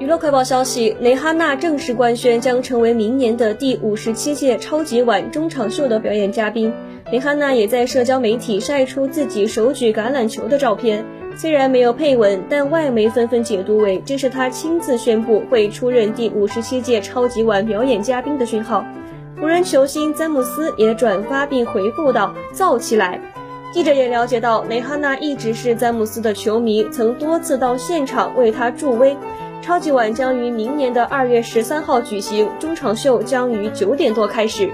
[0.00, 6.72] 娱乐快报消息：蕾哈娜正式官宣将成为明年的第五十七届超级碗中场秀的表演嘉宾。
[7.12, 11.04] 蕾哈娜也在社交媒体晒出自己手举橄榄球的照片，
[11.36, 18.82] 虽然没有配文，但外媒纷纷解读为这是她亲自宣布会出任第五十七届超级碗表演嘉宾的讯号。
[19.38, 23.20] 湖人球星詹姆斯也转发并回复道：“造起来！”
[23.70, 29.14] 记者也了解到，蕾哈娜一直是詹姆斯的球迷，曾多次到现场为他助威。
[29.62, 34.70] 超级碗将于明年的二月十三号举行，中场秀将于九点多开始。